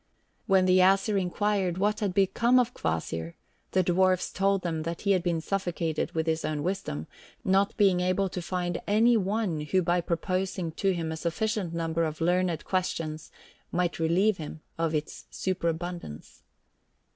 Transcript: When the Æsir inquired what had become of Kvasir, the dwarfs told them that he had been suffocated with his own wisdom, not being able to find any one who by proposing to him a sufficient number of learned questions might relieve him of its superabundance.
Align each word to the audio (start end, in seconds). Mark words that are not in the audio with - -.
When 0.47 0.65
the 0.65 0.79
Æsir 0.79 1.21
inquired 1.21 1.77
what 1.77 1.99
had 1.99 2.15
become 2.15 2.57
of 2.57 2.73
Kvasir, 2.73 3.35
the 3.69 3.83
dwarfs 3.83 4.31
told 4.33 4.63
them 4.63 4.81
that 4.81 5.01
he 5.01 5.11
had 5.11 5.21
been 5.21 5.41
suffocated 5.41 6.13
with 6.13 6.25
his 6.25 6.43
own 6.43 6.63
wisdom, 6.63 7.05
not 7.45 7.77
being 7.77 7.99
able 7.99 8.27
to 8.27 8.41
find 8.41 8.81
any 8.87 9.15
one 9.15 9.59
who 9.61 9.83
by 9.83 10.01
proposing 10.01 10.71
to 10.71 10.89
him 10.95 11.11
a 11.11 11.17
sufficient 11.17 11.75
number 11.75 12.03
of 12.03 12.19
learned 12.19 12.65
questions 12.65 13.29
might 13.71 13.99
relieve 13.99 14.37
him 14.37 14.61
of 14.75 14.95
its 14.95 15.25
superabundance. 15.29 16.41